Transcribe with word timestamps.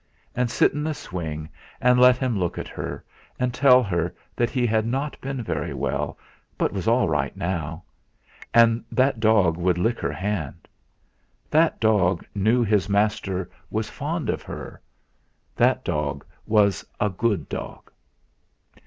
and 0.33 0.49
sit 0.49 0.73
in 0.73 0.83
the 0.83 0.95
swing 0.95 1.47
and 1.79 1.99
let 1.99 2.17
him 2.17 2.35
look 2.39 2.57
at 2.57 2.67
her 2.67 3.05
and 3.39 3.53
tell 3.53 3.83
her 3.83 4.11
that 4.35 4.49
he 4.49 4.65
had 4.65 4.83
not 4.83 5.21
been 5.21 5.43
very 5.43 5.75
well 5.75 6.17
but 6.57 6.73
was 6.73 6.87
all 6.87 7.07
right 7.07 7.37
now; 7.37 7.83
and 8.51 8.83
that 8.91 9.19
dog 9.19 9.57
would 9.57 9.77
lick 9.77 9.99
her 9.99 10.11
hand. 10.11 10.67
That 11.51 11.79
dog 11.79 12.25
knew 12.33 12.63
his 12.63 12.89
master 12.89 13.47
was 13.69 13.91
fond 13.91 14.27
of 14.31 14.41
her; 14.41 14.81
that 15.55 15.85
dog 15.85 16.25
was 16.47 16.83
a 16.99 17.11
good 17.11 17.47
dog. 17.47 17.91